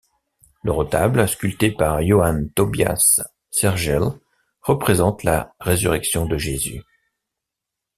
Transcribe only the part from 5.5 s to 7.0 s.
résurrection de Jésus.